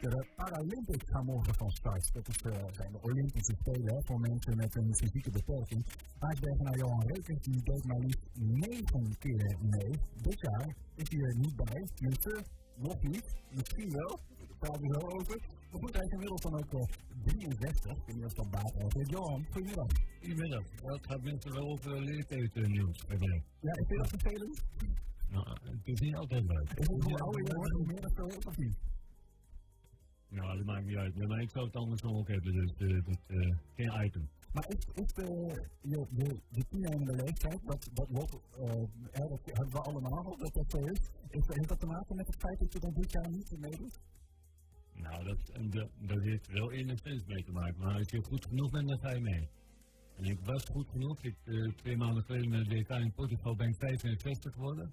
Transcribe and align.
De 0.00 0.26
Paralympics 0.36 1.10
gaan 1.10 1.24
morgen 1.24 1.54
van 1.54 1.70
start. 1.70 2.12
Dat 2.12 2.28
is, 2.28 2.42
uh, 2.46 2.52
zijn 2.72 2.92
de 2.92 3.02
Olympische 3.02 3.54
Spelen 3.60 4.04
voor 4.04 4.20
mensen 4.20 4.56
met 4.56 4.76
een 4.76 4.94
fysieke 4.94 5.30
beperking. 5.30 5.86
naar 6.58 6.76
Johan 6.76 7.06
Rekers 7.06 7.42
die 7.42 7.62
deed 7.62 7.84
maar 7.84 7.98
liefst 7.98 8.28
negen 8.32 9.18
keer 9.18 9.56
mee. 9.60 9.90
Dit 10.22 10.40
jaar 10.40 10.76
is 10.94 11.08
hij 11.10 11.20
er 11.20 11.36
niet 11.36 11.56
bij. 11.56 11.88
Tenminste, 11.94 12.42
nog 12.76 13.02
niet. 13.02 13.24
Misschien 13.50 13.90
wel. 13.90 14.18
Daar 14.38 14.56
praten 14.58 14.88
we 14.88 15.00
zo 15.00 15.06
over. 15.06 15.40
Maar 15.70 15.80
goed, 15.80 15.94
hij 15.94 16.04
is 16.04 16.10
inmiddels 16.10 16.40
dan 16.40 16.54
ook 16.54 16.72
uh, 16.72 16.82
63. 17.24 17.92
Ik 17.92 18.02
weet 18.06 18.16
niet 18.16 18.24
of 18.24 18.34
dat 18.34 18.50
baat 18.50 18.72
heeft. 18.76 19.10
Johan, 19.10 19.46
goedemiddag. 19.50 19.86
Goedemiddag. 20.20 20.64
Dat 20.82 21.06
gaat 21.06 21.22
mensen 21.22 21.52
wel 21.52 21.68
over 21.68 22.00
leeftijd 22.00 22.54
nieuws. 22.54 23.04
Ja, 23.60 23.72
is 23.72 23.86
dit 23.86 24.08
vervelend? 24.08 24.62
Nou, 25.30 25.46
het 25.62 25.86
is 25.88 26.00
niet 26.00 26.14
altijd 26.14 26.44
leuk. 26.46 26.86
Hoe 26.86 27.18
ouder 27.18 27.42
je 27.46 27.54
wordt, 27.54 27.72
hoe 27.72 27.86
meer 27.86 28.10
Nou, 30.30 30.56
dat 30.56 30.66
maakt 30.66 30.86
niet 30.86 30.96
uit. 30.96 31.28
Maar 31.28 31.40
ik 31.40 31.50
zou 31.50 31.66
het 31.66 31.76
anders 31.76 32.02
nog 32.02 32.16
ook 32.16 32.28
hebben, 32.28 32.52
dus 32.52 32.72
uh, 32.78 33.04
dat, 33.04 33.18
uh, 33.26 33.56
geen 33.74 34.04
item. 34.04 34.28
Maar 34.52 34.68
is, 34.68 34.86
is 34.94 35.12
de, 35.12 35.26
je, 35.80 36.06
je, 36.10 36.40
de 36.48 36.64
toenemende 36.68 37.12
leeftijd, 37.12 37.60
dat, 37.64 37.90
dat 37.92 38.08
wordt, 38.10 38.30
dat 39.12 39.40
hebben 39.44 39.70
we 39.70 39.80
allemaal, 39.80 40.36
dat 40.38 40.54
dat 40.54 40.70
zo 40.70 40.78
is, 40.78 41.00
is, 41.28 41.46
heeft 41.46 41.68
dat 41.68 41.80
te 41.80 41.86
maken 41.86 42.16
met 42.16 42.26
het 42.26 42.36
feit 42.36 42.58
dat 42.58 42.72
je 42.72 42.78
dan 42.78 42.92
dit 42.94 43.12
jaar 43.12 43.30
niet 43.30 43.58
meedoet? 43.58 44.00
Nou, 44.94 45.24
dat, 45.24 45.38
dat, 45.72 45.88
dat 45.98 46.20
heeft 46.22 46.52
wel 46.52 46.72
enigszins 46.72 47.24
mee 47.24 47.44
te 47.44 47.52
maken, 47.52 47.78
maar 47.78 47.94
als 47.94 48.10
je 48.10 48.22
goed 48.22 48.46
genoeg 48.46 48.70
bent, 48.70 48.88
dan 48.88 48.98
ga 48.98 49.10
je 49.10 49.20
mee. 49.20 49.48
En 50.16 50.24
ik 50.24 50.38
was 50.44 50.64
goed 50.64 50.88
genoeg, 50.88 51.22
ik, 51.22 51.36
uh, 51.44 51.72
twee 51.74 51.96
maanden 51.96 52.22
geleden 52.22 52.50
met 52.50 52.68
de 52.68 52.82
DK 52.82 52.88
in 52.88 53.12
Portugal 53.12 53.56
ben 53.56 53.68
ik 53.68 53.76
65 53.76 54.52
geworden. 54.52 54.92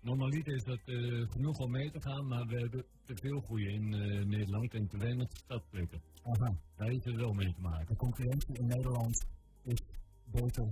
Normaliter 0.00 0.54
is 0.54 0.64
dat 0.64 0.80
uh, 0.84 1.30
genoeg 1.30 1.58
om 1.58 1.70
mee 1.70 1.90
te 1.90 2.00
gaan, 2.00 2.26
maar 2.26 2.46
we 2.46 2.58
hebben 2.58 2.84
te 3.04 3.16
veel 3.16 3.40
groeien 3.40 3.70
in 3.70 3.92
uh, 3.92 4.24
Nederland 4.24 4.74
en 4.74 4.88
te 4.88 4.96
weinig 4.96 5.28
stadsplekken. 5.32 6.00
Aha. 6.22 6.56
Daar 6.76 6.88
heeft 6.88 7.04
het 7.04 7.16
wel 7.16 7.32
mee 7.32 7.54
te 7.54 7.60
maken. 7.60 7.86
De 7.86 7.96
concurrentie 7.96 8.58
in 8.58 8.66
Nederland 8.66 9.26
is 9.62 9.82
beter 10.24 10.62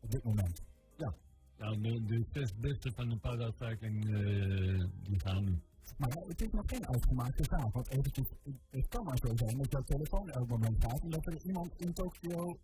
op 0.00 0.10
dit 0.10 0.24
moment. 0.24 0.62
Ja. 0.96 1.14
Ja, 1.58 1.70
de, 1.70 2.04
de 2.04 2.24
zes 2.32 2.54
beste 2.56 2.92
van 2.92 3.08
de 3.08 3.16
paracycling 3.16 4.04
uh, 4.04 4.84
die 5.02 5.20
gaan 5.20 5.44
nu. 5.44 5.58
Maar 5.96 6.10
het 6.26 6.40
is 6.42 6.50
nog 6.50 6.64
geen 6.66 6.86
uitgemaakte 6.86 7.44
zaak, 7.44 7.72
want 7.72 7.88
eventjes, 7.88 8.26
het 8.70 8.88
kan 8.88 9.04
maar 9.04 9.18
zo 9.18 9.36
zijn 9.36 9.56
dat 9.56 9.70
jouw 9.70 9.82
telefoon 9.82 10.30
elk 10.30 10.48
moment 10.48 10.84
gaat 10.84 11.00
en 11.00 11.10
dat 11.10 11.26
er 11.26 11.42
iemand 11.42 11.74
in 11.76 11.92
Tokio 11.92 12.58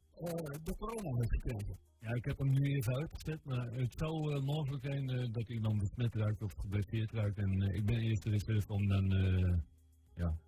de 0.62 0.76
corona 0.76 1.16
heeft 1.16 1.30
gekregen. 1.30 1.76
Ja, 1.98 2.14
ik 2.14 2.24
heb 2.24 2.38
hem 2.38 2.50
nu 2.50 2.74
even 2.74 2.94
uitgezet, 2.94 3.44
maar 3.44 3.72
het 3.72 3.94
zou 3.96 4.34
uh, 4.34 4.44
mogelijk 4.44 4.84
zijn 4.84 5.10
uh, 5.10 5.32
dat 5.32 5.48
iemand 5.48 5.78
besmet 5.78 6.14
raakt 6.14 6.42
of 6.42 6.52
geblesseerd 6.52 7.12
raakt. 7.12 7.38
En 7.38 7.62
uh, 7.62 7.74
ik 7.74 7.86
ben 7.86 7.98
eerst 7.98 8.22
de 8.22 8.30
reserve 8.30 8.72
om 8.72 8.88
dan 8.88 9.08
ja, 10.14 10.38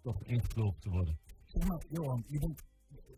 toch 0.00 0.24
ingevlogen 0.24 0.80
te 0.80 0.90
worden. 0.90 1.18
Zeg 1.44 1.68
maar, 1.68 1.82
Johan, 1.88 2.24
je 2.26 2.38
bent 2.38 2.62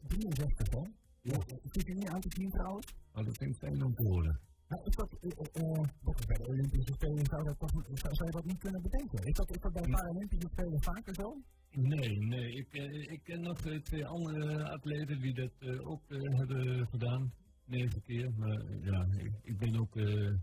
63 0.07 0.71
hè? 0.71 0.83
Ja. 1.21 1.39
Zit 1.63 1.87
je 1.87 1.95
niet 1.95 2.09
aan 2.09 2.21
te 2.21 2.31
zien 2.37 2.51
trouwens? 2.51 2.87
Oh, 3.13 3.25
dat 3.25 3.37
vind 3.37 3.51
ik 3.51 3.57
fijn 3.57 3.85
om 3.85 3.95
te 3.95 4.03
horen. 4.03 4.41
Nou, 4.69 4.83
is 4.85 4.97
dat, 4.97 5.11
uh, 5.23 6.27
bij 6.27 6.37
de 6.37 6.47
Olympische 6.47 6.93
Spelen 6.93 7.27
zou, 7.27 7.45
dat 7.45 7.71
zou, 7.95 8.15
zou 8.15 8.25
je 8.29 8.31
dat 8.31 8.45
niet 8.45 8.59
kunnen 8.59 8.83
bedenken? 8.83 9.23
Is 9.25 9.33
dat, 9.33 9.51
is 9.51 9.61
dat 9.61 9.73
bij 9.73 9.91
Paralympische 9.91 10.49
Spelen 10.53 10.83
vaker 10.83 11.15
zo? 11.15 11.37
Nee, 11.71 12.19
nee. 12.19 12.53
Ik, 12.53 12.73
ik 13.11 13.21
ken 13.23 13.41
nog 13.41 13.61
twee 13.83 14.07
andere 14.07 14.69
atleten 14.69 15.21
die 15.21 15.35
dat 15.35 15.53
ook 15.85 16.03
hebben 16.09 16.87
gedaan 16.87 17.33
negen 17.65 18.03
keer. 18.03 18.33
Maar 18.37 18.63
ja, 18.81 19.07
ik, 19.17 19.33
ik 19.43 19.59
ben 19.59 19.81
ook 19.81 19.97
uh, 19.97 20.37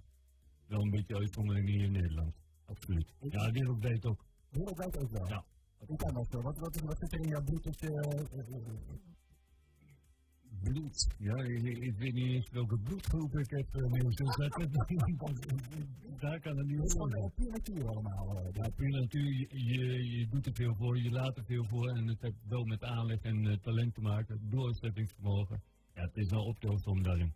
wel 0.67 0.81
een 0.81 0.89
beetje 0.89 1.15
uitzondering 1.15 1.67
hier 1.67 1.83
in 1.83 1.91
Nederland. 1.91 2.35
Absoluut. 2.65 3.13
Ja, 3.19 3.51
wereldwijd 3.51 4.05
ook. 4.05 4.25
Wereldwijd 4.49 4.97
ook 4.97 5.11
wel? 5.11 5.27
Ja. 5.27 5.45
Hoe 5.77 5.97
kan 5.97 6.13
dat 6.13 6.27
zo? 6.31 6.41
Wat, 6.41 6.57
wat, 6.57 6.79
wat 6.79 6.99
zit 6.99 7.13
er 7.13 7.19
in 7.19 7.29
jouw 7.29 7.43
bloed? 7.43 7.65
Dat, 10.63 10.73
bloed? 10.73 11.07
Ja, 11.17 11.35
ik, 11.35 11.63
ik, 11.63 11.97
weet 11.97 12.13
niet 12.13 12.27
eens 12.27 12.49
welke 12.51 12.77
bloedgroep 12.77 13.37
ik 13.37 13.49
heb 13.49 13.75
uh, 13.75 13.91
neergezet. 13.91 14.69
Daar 16.19 16.39
kan 16.39 16.57
het 16.57 16.67
niet 16.67 16.79
over. 16.79 17.31
Natuur 17.35 17.87
allemaal. 17.87 18.39
Uh, 18.39 18.53
ja, 18.53 18.69
puur 18.69 18.89
natuur. 18.89 19.33
Je, 19.33 19.47
je, 19.49 20.17
je, 20.17 20.27
doet 20.27 20.45
er 20.45 20.53
veel 20.53 20.75
voor, 20.75 20.97
je 20.97 21.11
laat 21.11 21.37
er 21.37 21.45
veel 21.45 21.63
voor. 21.63 21.89
En 21.89 22.07
het 22.07 22.21
heeft 22.21 22.47
wel 22.47 22.63
met 22.63 22.83
aanleg 22.83 23.21
en 23.21 23.43
uh, 23.43 23.53
talent 23.57 23.93
te 23.93 24.01
maken. 24.01 24.49
Doorzettingsvermogen. 24.49 25.61
Ja, 25.95 26.01
het 26.01 26.17
is 26.17 26.29
wel 26.29 26.45
optelsom 26.45 27.03
daarin. 27.03 27.33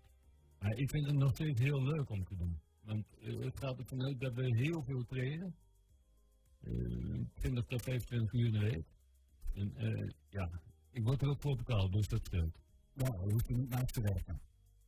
Maar 0.60 0.78
ik 0.78 0.90
vind 0.90 1.06
het 1.06 1.16
nog 1.16 1.32
steeds 1.34 1.62
heel 1.62 1.84
leuk 1.84 2.10
om 2.10 2.24
te 2.26 2.36
doen. 2.36 2.60
Want 2.84 3.06
uh, 3.20 3.44
het 3.44 3.60
gaat 3.60 3.78
ervan 3.78 4.04
uit 4.04 4.20
dat 4.20 4.34
we 4.34 4.56
heel 4.56 4.84
veel 4.84 5.06
trainen. 5.06 5.56
Uh, 6.62 7.22
20 7.34 7.66
tot 7.66 7.82
25 7.82 8.34
uur 8.34 8.46
in 8.46 8.52
de 8.52 8.60
week. 8.60 8.86
En 9.54 9.74
ja, 10.30 10.50
ik 10.92 11.04
word 11.04 11.22
er 11.22 11.30
ook 11.30 11.42
voor 11.42 11.56
betaald, 11.56 11.94
dus 11.94 12.08
dat 12.08 12.26
scheelt. 12.26 12.65
Ja, 12.96 13.08
je 13.26 13.32
hoeft 13.32 13.50
er 13.50 13.56
niet 13.56 13.70
naast 13.70 13.94
te 13.94 14.02
werken. 14.02 14.42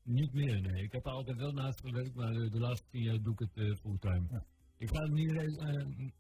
Niet 0.04 0.34
meer, 0.34 0.62
nee. 0.62 0.84
Ik 0.84 0.92
heb 0.92 1.06
er 1.06 1.12
altijd 1.12 1.38
wel 1.38 1.52
naast 1.52 1.80
gewerkt, 1.82 2.16
maar 2.16 2.34
de 2.34 2.60
laatste 2.60 2.88
tien 2.90 3.04
jaar 3.04 3.22
doe 3.22 3.34
ik 3.34 3.40
het 3.40 3.58
uh, 3.58 3.76
fulltime. 3.76 4.26
Ja. 4.30 4.46
Ik 4.78 4.90
ga 4.90 5.02
er 5.02 5.12
niet 5.12 5.32
rijk, 5.32 5.62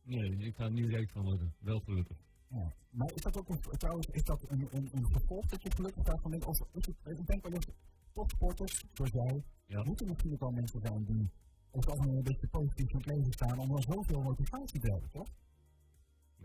nee, 0.04 0.38
ik 0.38 0.56
ga 0.56 0.64
er 0.64 0.72
niet 0.72 0.90
rijk 0.90 1.10
van 1.10 1.24
worden. 1.24 1.54
Wel 1.60 1.80
gelukkig. 1.80 2.18
Ja. 2.50 2.74
Maar 2.90 3.12
is 3.14 3.22
dat 3.22 3.38
ook 3.38 3.50
een, 3.50 3.60
trouwens, 3.60 4.08
is 4.08 4.24
dat 4.24 4.50
een, 4.50 4.68
een, 4.72 4.90
een 4.94 5.06
gevolg 5.06 5.46
dat 5.46 5.64
je 5.64 5.72
gelukkig 5.72 6.04
daarvan 6.04 6.32
bent? 6.32 6.46
Of 6.46 6.60
is 6.60 6.86
het, 6.86 7.20
ik 7.20 7.28
denk 7.28 7.44
wel 7.44 7.54
eens, 7.54 7.68
topsporters, 8.14 8.86
zoals 8.94 9.12
jij, 9.12 9.44
ja. 9.66 9.84
moeten 9.84 10.08
natuurlijk 10.08 10.42
al 10.42 10.52
mensen 10.52 10.82
zijn 10.82 11.04
die 11.06 11.30
of 11.72 11.88
allemaal 11.88 12.16
een 12.16 12.24
beetje 12.24 12.48
positief 12.48 12.90
in 12.90 12.98
het 12.98 13.06
leven 13.06 13.34
staan 13.34 13.60
om 13.60 13.68
dan 13.68 13.82
zoveel 13.82 14.22
motivatie 14.22 14.80
te 14.80 14.92
hebben, 14.92 15.10
toch? 15.12 15.28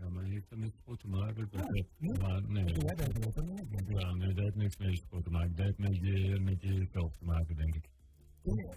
Ja, 0.03 0.09
maar 0.09 0.23
heeft 0.23 0.51
er 0.51 0.57
met 0.57 0.73
sport 0.73 0.99
te 0.99 1.07
maken? 1.07 1.47
Ja, 1.51 1.69
nee. 1.69 2.17
Maar, 2.19 2.41
nee. 2.43 2.65
Jij 2.65 2.95
bent 2.95 3.17
er 3.17 3.27
ook 3.27 3.45
niet. 3.45 3.83
Ja, 3.87 4.13
nee, 4.13 4.33
dat 4.33 4.43
heeft 4.43 4.55
niks 4.55 4.77
met 4.77 4.97
sport 4.97 5.23
te 5.23 5.29
maken. 5.29 5.55
Dat 5.55 5.65
heeft 5.65 5.77
met, 5.77 5.95
je, 5.95 6.39
met 6.39 6.61
jezelf 6.61 7.17
te 7.17 7.25
maken, 7.25 7.55
denk 7.55 7.75
ik. 7.75 7.89
Kun 8.41 8.55
je, 8.55 8.69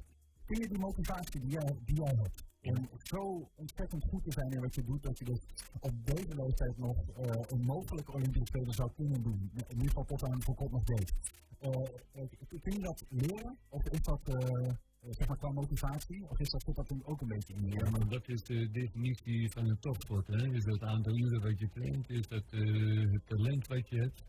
kun 0.44 0.60
je 0.60 0.68
die 0.68 0.78
motivatie 0.78 1.40
die 1.40 1.50
jij, 1.50 1.76
die 1.84 1.96
jij 1.96 2.14
hebt, 2.16 2.44
om 2.62 2.88
zo 3.02 3.50
ontzettend 3.54 4.04
goed 4.04 4.24
te 4.24 4.32
zijn 4.32 4.50
in 4.50 4.60
wat 4.60 4.74
je 4.74 4.84
doet, 4.84 5.02
dat 5.02 5.18
je 5.18 5.24
dus 5.24 5.40
op 5.80 6.06
deze 6.06 6.34
leeftijd 6.34 6.78
nog 6.78 6.96
uh, 6.96 7.24
een 7.46 7.64
mogelijke 7.64 8.12
Olympische 8.12 8.46
Spelen 8.46 8.74
zou 8.74 8.90
kunnen 8.94 9.22
doen. 9.22 9.50
In 9.54 9.74
ieder 9.74 9.88
geval 9.88 10.04
tot 10.04 10.24
aan 10.24 10.42
voor 10.42 10.54
kort 10.54 10.70
nog 10.70 10.84
deed. 10.84 11.12
Uh, 11.60 11.70
kun 12.60 12.72
je 12.72 12.80
dat 12.80 13.04
leren? 13.08 13.58
Of 13.68 13.88
is 13.88 14.02
dat 14.02 14.20
uh, 14.28 14.70
zeg 15.10 15.28
maar 15.28 15.36
qua 15.36 15.50
motivatie? 15.50 16.28
Of 16.28 16.38
is 16.38 16.50
dat, 16.50 16.62
zit 16.62 16.74
dat 16.74 16.92
ook 17.04 17.20
een 17.20 17.28
beetje 17.28 17.54
in 17.54 17.66
je? 17.66 17.78
Ja, 17.78 17.90
maar 17.90 18.08
dat 18.08 18.28
is 18.28 18.42
de 18.42 18.70
definitie 18.70 19.50
van 19.50 19.68
een 19.68 19.78
topsport. 19.78 20.26
Hè? 20.26 20.52
Is 20.52 20.64
het 20.64 20.82
aantal 20.82 21.16
uren 21.16 21.40
wat 21.40 21.58
je 21.58 21.68
traint? 21.68 22.10
Is 22.10 22.28
dat 22.28 22.50
het 22.50 23.26
talent 23.26 23.66
wat 23.66 23.88
je 23.88 23.96
hebt? 23.96 24.24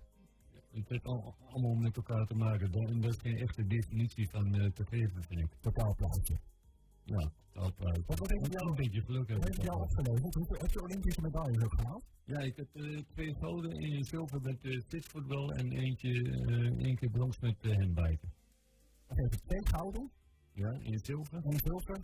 Het 0.71 0.89
heeft 0.89 1.05
allemaal 1.05 1.75
met 1.75 1.95
elkaar 1.95 2.25
te 2.27 2.35
maken. 2.35 2.73
En 2.73 3.01
dat 3.01 3.13
is 3.13 3.19
geen 3.19 3.37
echte 3.37 3.67
definitie 3.67 4.29
van 4.29 4.71
te 4.73 4.85
geven, 4.85 5.23
vind 5.23 5.39
ik. 5.41 5.51
Totaal 5.61 5.95
plaatje. 5.95 6.37
Ja, 7.03 7.31
uh, 7.57 7.63
Wat, 8.05 8.29
heeft 8.29 8.51
jou 8.51 8.69
een 8.69 8.75
beetje 8.75 9.01
geluk 9.01 9.29
Wat 9.29 9.43
heeft 9.43 9.63
jou 9.63 9.81
opgeleverd? 9.81 10.35
Hoeveel 10.35 10.57
heb 10.57 10.71
je 10.71 10.81
Olympische 10.81 11.21
medailles 11.21 11.63
ook 11.63 11.73
gehaald? 11.73 12.03
Ja, 12.23 12.39
ik 12.39 12.55
heb 12.55 12.67
uh, 12.73 12.99
twee 13.13 13.35
gouden, 13.39 13.71
één 13.71 14.03
zilver 14.03 14.41
met 14.41 14.65
uh, 14.65 15.59
en 15.59 15.71
eentje, 15.71 16.11
één 16.77 16.95
keer 16.95 17.09
brons 17.09 17.39
met 17.39 17.55
handbiken. 17.61 18.31
Oké, 19.07 19.29
twee 19.29 19.65
gouden? 19.65 20.11
Ja, 20.57 20.71
één 20.71 20.99
zilver. 20.99 21.45
Eén 21.45 21.59
zilver 21.59 21.99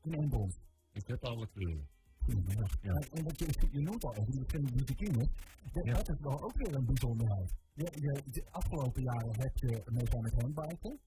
en 0.00 0.12
één 0.12 0.28
brons. 0.28 0.60
Ik 0.92 1.06
heb 1.06 1.24
alle 1.24 1.48
kleuren. 1.48 1.88
Ja. 2.26 2.66
ja. 2.80 2.92
En 2.92 3.24
wat 3.24 3.38
je, 3.38 3.68
je 3.70 3.80
noemt 3.80 4.04
al 4.04 4.14
even, 4.14 4.32
die 4.32 4.44
twee 4.44 4.62
boutique 4.62 5.12
dat, 5.72 5.84
ja. 5.84 5.92
dat 5.92 6.08
is 6.08 6.20
wel 6.20 6.42
ook 6.42 6.56
weer 6.56 6.74
een 6.74 6.84
bijzonderheid. 6.84 7.54
Je, 7.72 7.88
je, 8.00 8.22
de 8.30 8.44
afgelopen 8.50 9.02
jaren 9.02 9.40
heb 9.40 9.56
je 9.56 9.82
meegaan 9.90 10.22
met 10.22 10.32
handbiken 10.32 11.00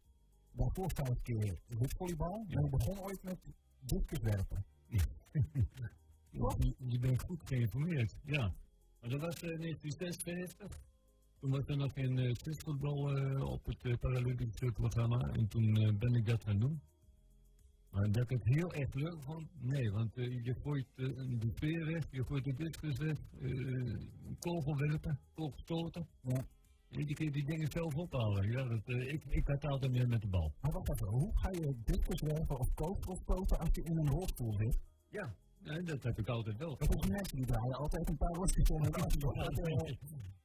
daarvoor 0.52 0.92
vijf 0.94 1.22
keer 1.22 1.60
witvolleybal. 1.68 2.46
Ja. 2.48 2.58
En 2.58 2.66
ik 2.66 2.72
begon 2.72 3.00
ooit 3.00 3.24
met 3.24 3.40
discuswerpen. 3.80 4.66
je, 6.30 6.74
je 6.94 7.00
bent 7.00 7.24
goed 7.24 7.42
geïnformeerd, 7.46 8.16
ja. 8.24 8.54
Maar 9.00 9.10
dat 9.10 9.20
was 9.20 9.44
uh, 9.44 9.60
1956. 9.60 10.80
Toen 11.42 11.52
was 11.52 11.66
er 11.66 11.78
nog 11.78 11.94
geen 11.94 12.18
uh, 12.18 12.26
uh, 12.26 13.44
op 13.44 13.66
het 13.66 13.84
uh, 13.84 13.98
Paralympische 13.98 14.72
programma. 14.72 15.20
En 15.20 15.48
toen 15.48 15.98
ben 16.00 16.14
ik 16.14 16.26
dat 16.26 16.44
gaan 16.44 16.60
doen. 16.60 16.82
Maar 17.92 18.12
dat 18.12 18.24
ik 18.24 18.30
het 18.30 18.56
heel 18.56 18.74
erg 18.74 18.94
leuk 18.94 19.22
vond? 19.22 19.48
Nee, 19.62 19.92
want 19.92 20.16
je 20.16 20.56
gooit 20.64 20.88
de 20.96 21.52
speer 21.56 21.86
weg, 21.86 22.04
je 22.12 22.24
gooit 22.26 22.44
de 22.44 22.54
discus 22.54 22.98
weg, 22.98 23.18
kogel 24.40 24.76
werpen, 24.78 25.20
kogel 25.34 25.58
stoten. 25.58 26.08
Ja. 26.22 26.46
Je 26.88 27.14
kunt 27.14 27.34
die 27.34 27.46
dingen 27.46 27.72
zelf 27.72 27.96
ophalen. 27.96 28.52
Ja, 28.52 28.64
dat, 28.64 28.88
ik, 28.88 29.24
ik 29.26 29.48
had 29.48 29.66
altijd 29.66 29.92
meer 29.92 30.08
met 30.08 30.22
de 30.22 30.28
bal. 30.28 30.54
Maar 30.62 30.72
wacht 30.72 30.90
even, 30.90 31.08
hoe 31.08 31.38
ga 31.38 31.50
je 31.52 31.76
discus 31.84 32.22
werpen 32.22 32.60
of 32.60 32.74
kogelstoten 32.74 33.60
als 33.60 33.70
je 33.72 33.84
in 33.84 33.98
een 33.98 34.10
rolstoel 34.10 34.54
zit? 34.54 34.80
Ja, 35.10 35.36
nee, 35.60 35.84
dat 35.84 36.04
heb 36.04 36.20
ik 36.20 36.28
altijd 36.28 36.58
wel. 36.58 36.78
Dat 36.78 36.96
is 36.96 37.08
mensen 37.08 37.38
die 37.38 37.46
draaien 37.46 37.76
altijd 37.76 38.10
een 38.10 38.18
paar 38.18 38.34
rostjes 38.34 38.70
om 38.70 38.84
en. 38.86 39.98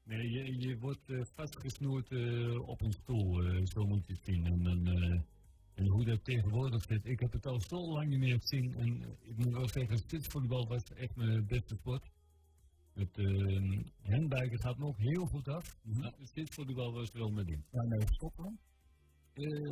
Nee, 0.06 0.30
je, 0.30 0.58
je 0.58 0.78
wordt 0.78 1.08
uh, 1.08 1.24
vastgesnoerd 1.24 2.10
uh, 2.10 2.68
op 2.68 2.80
een 2.80 2.92
stoel, 2.92 3.42
zo 3.66 3.86
moet 3.86 4.06
je 4.06 4.12
het 4.12 4.24
zien. 4.24 4.46
En, 4.46 4.66
en, 4.66 5.24
en, 5.74 5.86
hoe 5.86 6.04
dat 6.04 6.24
tegenwoordig 6.24 6.82
zit, 6.82 7.06
ik 7.06 7.20
heb 7.20 7.32
het 7.32 7.46
al 7.46 7.60
zo 7.60 7.92
lang 7.92 8.08
niet 8.08 8.18
meer 8.18 8.38
gezien. 8.40 8.74
En 8.74 9.02
ik 9.20 9.36
moet 9.36 9.52
wel 9.52 9.68
zeggen, 9.68 9.98
spitsvoetbal 9.98 10.66
was 10.66 10.92
echt 10.92 11.16
mijn 11.16 11.46
beste 11.46 11.74
sport. 11.74 12.10
Met 12.96 13.18
uh, 13.18 13.78
handbiken 14.02 14.58
gaat 14.58 14.78
nog 14.78 14.96
heel 14.96 15.26
goed 15.26 15.48
af. 15.48 15.78
Mm 15.82 15.92
-hmm. 15.92 16.00
Maar 16.00 16.12
Volleybal 16.50 16.92
was 16.92 17.12
wel 17.12 17.30
met 17.30 17.48
in. 17.48 17.64
Ja, 17.70 17.82
nee, 17.82 18.06
stoppen. 18.12 18.58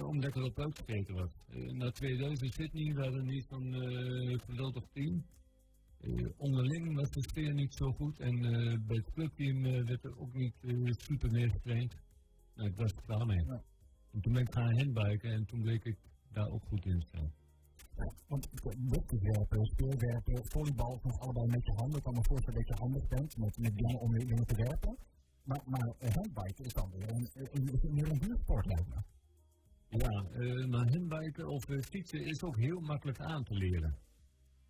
Omdat 0.06 0.36
er 0.36 0.42
op 0.42 0.58
uitgekeken 0.58 1.14
was. 1.14 1.30
Uh, 1.50 1.72
na 1.72 1.90
2000 1.90 2.52
Sydney 2.52 2.94
waren 2.94 3.12
we 3.12 3.22
niet 3.22 3.46
van 3.46 3.74
uh, 3.74 4.38
geweldig 4.38 4.84
team. 4.92 5.24
Onderling 6.36 6.94
was 6.94 7.10
de 7.10 7.22
sfeer 7.22 7.54
niet 7.54 7.74
zo 7.74 7.92
goed 7.92 8.20
en 8.20 8.44
uh, 8.44 8.78
bij 8.86 8.96
het 8.96 9.10
clubteam 9.12 9.64
uh, 9.64 9.86
werd 9.86 10.04
er 10.04 10.18
ook 10.18 10.34
niet 10.34 10.54
super 10.96 11.30
meer 11.30 11.50
getraind. 11.50 11.94
Nou, 12.54 12.68
ik 12.68 12.76
was 12.76 12.92
er 12.92 13.02
klaar 13.02 13.26
mee. 13.26 13.44
Ja. 13.44 13.62
En 14.12 14.20
toen 14.20 14.32
ben 14.32 14.42
ik 14.42 14.52
gaan 14.52 14.76
handbiken 14.76 15.30
en 15.30 15.44
toen 15.44 15.60
bleek 15.60 15.84
ik 15.84 15.98
daar 16.32 16.50
ook 16.50 16.64
goed 16.64 16.84
in 16.84 17.00
te 17.00 17.06
staan. 17.06 17.32
Ja, 17.96 18.12
want 18.28 18.48
werpen, 19.20 19.64
speelwerpen, 19.64 20.46
volleybal, 20.46 21.00
nog 21.02 21.18
allebei 21.18 21.46
met 21.46 21.66
je 21.66 21.72
handen. 21.72 21.96
Ik 21.98 22.04
kan 22.04 22.14
me 22.14 22.22
voorstellen 22.22 22.58
dat 22.58 22.68
je 22.68 22.82
handig 22.82 23.08
bent 23.08 23.36
met, 23.36 23.58
met 23.58 23.76
dingen 23.76 24.00
om 24.00 24.18
dingen 24.18 24.46
te 24.46 24.56
werpen. 24.56 24.96
Maar, 25.44 25.62
maar 25.64 25.94
handbiken 25.98 26.64
is 26.64 26.72
dan 26.72 26.90
weer 26.90 27.10
een, 27.10 27.28
meer 27.94 28.10
een 28.10 28.18
buurtsport 28.18 28.66
lijkt 28.66 28.88
me. 28.88 29.02
Ja, 29.88 30.24
uh, 30.38 30.66
maar 30.66 30.90
handbiken 30.90 31.48
of 31.48 31.64
fietsen 31.64 32.24
is 32.24 32.42
ook 32.42 32.56
heel 32.56 32.80
makkelijk 32.80 33.20
aan 33.20 33.44
te 33.44 33.54
leren. 33.54 33.98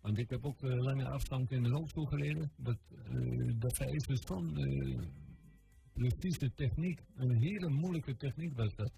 Want 0.05 0.17
ik 0.17 0.29
heb 0.29 0.45
ook 0.45 0.61
uh, 0.61 0.81
lange 0.81 1.07
afstand 1.07 1.51
in 1.51 1.63
de 1.63 1.69
rolstoel 1.69 2.05
gereden. 2.05 2.51
Dat, 2.55 2.77
dat 3.55 3.79
is 3.79 4.03
dus 4.03 4.19
van 4.19 4.53
precies 5.93 6.37
de 6.37 6.53
techniek, 6.53 7.01
een 7.15 7.31
hele 7.31 7.69
moeilijke 7.69 8.15
techniek 8.15 8.55
was 8.55 8.75
dat. 8.75 8.91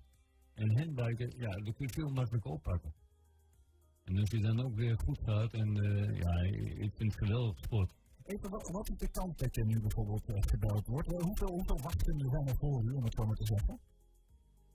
En 0.53 0.77
handbiken, 0.77 1.31
ja, 1.37 1.49
dat 1.49 1.75
kun 1.75 1.87
je 1.87 1.93
veel 1.93 2.09
makkelijker 2.09 2.51
oppakken. 2.51 2.93
En 4.03 4.17
als 4.17 4.29
je 4.29 4.39
dan 4.39 4.59
ook 4.59 4.75
weer 4.75 4.97
goed 4.97 5.19
gaat, 5.23 5.53
en 5.53 5.73
ja, 6.15 6.39
ik 6.85 6.93
vind 6.93 7.13
het 7.13 7.23
geweldig 7.23 7.57
sport. 7.57 7.93
Even, 8.23 8.49
wat, 8.49 8.69
wat 8.69 8.89
is 8.89 8.97
de 8.97 9.09
kans 9.09 9.37
dat 9.37 9.55
je 9.55 9.65
nu 9.65 9.79
bijvoorbeeld 9.79 10.23
gebeld 10.27 10.87
wordt? 10.87 11.07
Hoeveel, 11.07 11.51
hoeveel 11.51 11.79
wachten 11.79 12.19
zijn 12.19 12.47
er 12.47 12.55
voor 12.55 12.83
u, 12.83 12.91
om 12.91 13.03
het 13.03 13.13
zo 13.13 13.25
maar 13.25 13.35
te 13.35 13.45
zeggen? 13.45 13.79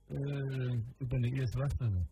Uh, 0.09 0.73
ik 0.97 1.09
ben 1.09 1.21
de 1.21 1.31
eerste 1.31 1.59
wachtende. 1.59 2.07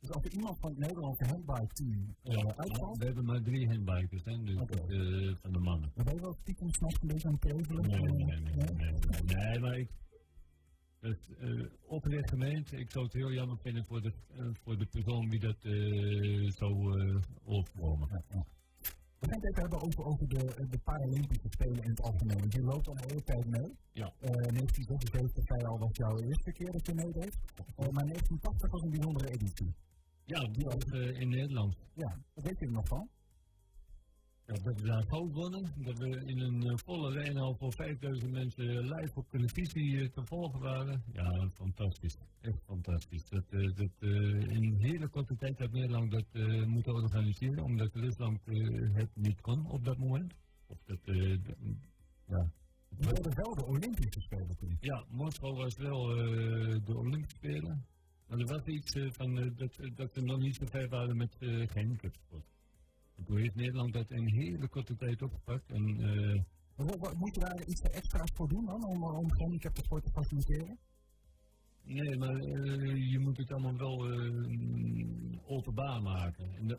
Dus 0.00 0.10
als 0.10 0.24
er 0.24 0.32
iemand 0.32 0.58
van 0.58 0.70
het 0.70 0.78
Nederlandse 0.78 1.24
handbike 1.24 1.72
team 1.72 2.14
uh, 2.24 2.52
uitvalt? 2.56 2.98
We 2.98 3.04
hebben 3.04 3.24
maar 3.24 3.42
drie 3.42 3.66
handbikers, 3.66 4.24
hè, 4.24 4.42
dus 4.42 4.60
okay. 4.60 4.88
uh, 4.88 5.34
van 5.36 5.52
de 5.52 5.58
mannen. 5.58 5.92
Maar 5.94 6.04
ben 6.04 6.14
je 6.14 6.20
wel 6.20 6.36
stiekem 6.40 6.70
s'nachts 6.70 7.02
een 7.02 7.08
beetje 7.08 7.28
aan 7.28 7.38
het 7.40 7.42
tevelen? 7.42 7.82
Nee, 7.82 8.00
nee, 8.00 8.12
nee, 8.12 8.40
nee, 8.40 8.64
nee, 8.74 8.92
nee, 9.24 9.46
nee, 9.46 9.58
maar 9.58 9.78
ik... 9.78 9.90
Het 11.00 11.28
uh, 11.40 11.66
oprecht 11.86 12.30
gemeend, 12.30 12.72
ik 12.72 12.90
zou 12.90 13.04
het 13.04 13.14
heel 13.14 13.32
jammer 13.32 13.58
vinden 13.58 13.84
voor 13.84 14.02
de, 14.02 14.12
voor 14.62 14.78
de 14.78 14.86
persoon 14.86 15.28
die 15.28 15.40
dat 15.40 15.60
zou 16.54 16.72
overkomen. 17.44 18.08
Ja. 18.28 18.44
We 19.20 19.26
gaan 19.28 19.40
het 19.40 19.48
even 19.48 19.60
hebben 19.60 19.80
over, 19.80 20.04
over 20.04 20.28
de, 20.28 20.66
de 20.70 20.78
Paralympische 20.78 21.48
Spelen 21.48 21.82
in 21.82 21.90
het 21.90 22.02
algemeen. 22.02 22.46
Je 22.48 22.62
loopt 22.62 22.88
al 22.88 22.96
een 22.96 23.08
hele 23.08 23.22
tijd 23.22 23.46
mee. 23.46 23.76
Ja. 23.92 24.12
Uh, 24.20 24.30
1976 24.30 25.44
zei 25.44 25.64
al 25.64 25.78
was 25.78 25.90
jouw 25.92 26.18
eerste 26.18 26.52
keer 26.52 26.72
dat 26.72 26.86
je 26.86 26.94
meedeed. 26.94 27.34
Uh, 27.58 27.88
maar 27.96 28.06
1980 28.06 28.70
was 28.70 28.82
een 28.82 28.90
bijzondere 28.90 29.30
editie. 29.30 29.74
Ja, 30.30 30.40
die 30.52 30.64
was 30.64 30.84
uh, 30.92 31.20
in 31.20 31.28
Nederland. 31.28 31.76
Ja, 31.94 32.18
wat 32.34 32.44
weet 32.44 32.58
je 32.58 32.66
er 32.66 32.72
nog 32.72 32.88
van? 32.88 33.08
Ja, 34.46 34.54
dat 34.54 34.80
we 34.80 34.86
daar 34.86 35.04
goud 35.06 35.32
wonnen. 35.32 35.64
Dat 35.76 35.98
we 35.98 36.24
in 36.24 36.40
een 36.40 36.66
uh, 36.66 36.76
volle 36.76 37.08
arena 37.08 37.52
voor 37.52 37.72
5000 37.72 38.30
mensen 38.32 38.64
live 38.64 39.12
op 39.14 39.28
televisie 39.28 39.92
uh, 39.92 40.08
te 40.08 40.22
volgen 40.24 40.60
waren. 40.60 41.02
Ja, 41.12 41.50
fantastisch. 41.54 42.18
Echt 42.40 42.62
fantastisch. 42.64 43.28
Dat, 43.28 43.50
dat 43.50 43.96
in 44.00 44.64
een 44.64 44.80
hele 44.80 45.08
korte 45.08 45.36
tijd 45.36 45.72
Nederland 45.72 46.10
dat 46.10 46.26
moeten 46.66 46.94
organiseren, 46.94 47.64
omdat 47.64 47.94
Rusland 47.94 48.40
het 48.92 49.10
niet 49.14 49.40
kon 49.40 49.70
op 49.70 49.84
dat 49.84 49.98
moment. 49.98 50.34
Of 50.66 50.78
dat, 50.84 51.00
ja. 52.26 52.52
Het 52.88 53.04
worden 53.04 53.34
wel 53.34 53.54
de 53.54 53.66
Olympische 53.66 54.20
Spelen 54.20 54.56
toen. 54.56 54.76
Ja, 54.80 55.04
Moskou 55.08 55.54
was 55.54 55.76
wel 55.76 56.06
de 56.84 56.96
Olympische 56.96 57.36
Spelen. 57.36 57.86
Maar 58.30 58.38
er 58.38 58.46
was 58.46 58.64
iets 58.64 58.92
van 59.10 59.34
dat, 59.56 59.76
dat 59.94 60.14
we 60.14 60.20
nog 60.20 60.38
niet 60.38 60.56
zo 60.56 60.66
ver 60.66 60.88
waren 60.88 61.16
met 61.16 61.36
gehandicapsport. 61.38 62.44
Toen 63.24 63.36
heeft 63.36 63.54
Nederland 63.54 63.92
dat 63.92 64.10
in 64.10 64.26
hele 64.26 64.68
korte 64.68 64.96
tijd 64.96 65.22
opgepakt. 65.22 65.70
En, 65.70 66.00
uh, 66.00 66.42
wat, 66.98 67.14
moet 67.14 67.34
je 67.34 67.40
daar 67.40 67.64
iets 67.66 67.80
extra's 67.80 68.30
voor 68.34 68.48
doen 68.48 68.66
dan, 68.66 68.84
om, 68.84 69.02
om 69.02 69.58
te 69.58 70.10
faciliteren? 70.12 70.78
Nee, 71.82 72.16
maar 72.16 72.36
uh, 72.36 73.10
je 73.10 73.18
moet 73.18 73.36
het 73.36 73.52
allemaal 73.52 73.76
wel 73.76 74.12
uh, 74.12 75.38
openbaar 75.46 76.02
maken. 76.02 76.56
En 76.56 76.66
de, 76.66 76.78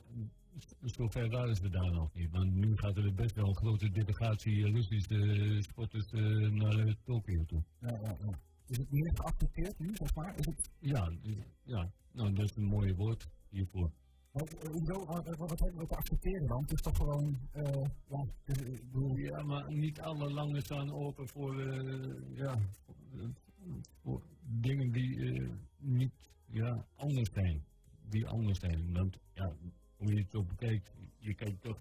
zover 0.82 1.30
waren 1.30 1.56
ze 1.56 1.70
daar 1.70 1.92
nog 1.92 2.14
niet. 2.14 2.32
Want 2.32 2.54
nu 2.54 2.78
gaat 2.78 2.98
er 2.98 3.14
best 3.14 3.36
wel 3.36 3.48
een 3.48 3.56
grote 3.56 3.90
delegatie 3.90 4.72
Russische 4.72 5.58
sporters 5.62 6.12
naar 6.52 6.96
Tokio 7.04 7.46
toe. 7.46 7.64
Ja, 7.80 8.00
ja, 8.02 8.18
ja. 8.26 8.40
Is 8.72 8.78
het 8.78 8.92
meer 8.92 9.12
geaccepteerd 9.14 9.80
nu, 9.80 9.96
zeg 9.96 10.16
maar? 10.16 10.36
Is 10.38 10.46
het... 10.46 10.72
Ja, 10.80 11.12
ja, 11.64 11.92
nou, 12.12 12.34
dat 12.34 12.50
is 12.50 12.56
een 12.56 12.64
mooie 12.64 12.96
woord 12.96 13.28
hiervoor. 13.50 13.92
Wat, 14.32 14.68
hoezo, 14.72 15.06
wat, 15.06 15.38
wat 15.38 15.60
hebben 15.60 15.80
we 15.80 15.88
te 15.88 15.96
accepteren 15.96 16.48
dan? 16.48 16.62
Het 16.62 16.72
is 16.72 16.82
toch 16.82 16.98
gewoon, 16.98 17.40
uh, 17.56 17.86
ja, 18.08 18.26
bedoel... 18.46 19.16
ja, 19.16 19.44
maar 19.44 19.74
niet 19.74 20.00
alle 20.00 20.32
langen 20.32 20.62
staan 20.62 20.92
open 20.92 21.28
voor, 21.28 21.62
uh, 21.62 22.38
ja, 22.38 22.60
voor 24.02 24.22
dingen 24.42 24.92
die 24.92 25.16
uh, 25.16 25.50
niet 25.78 26.30
ja, 26.46 26.86
anders 26.96 27.32
zijn. 27.34 27.64
Die 28.10 28.28
anders 28.28 28.60
zijn. 28.60 28.94
Want 28.94 29.18
ja, 29.34 29.56
hoe 29.96 30.14
je 30.14 30.20
het 30.20 30.32
zo 30.32 30.44
bekijkt, 30.44 30.92
je 31.18 31.34
kijkt 31.34 31.62
toch 31.62 31.80